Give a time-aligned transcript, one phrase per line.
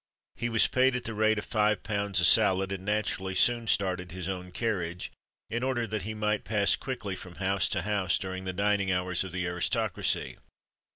[0.35, 4.27] He was paid at the rate of £5 a salad, and naturally, soon started his
[4.27, 5.11] own carriage,
[5.47, 9.23] "in order that he might pass quickly from house to house, during the dining hours
[9.23, 10.37] of the aristocracy."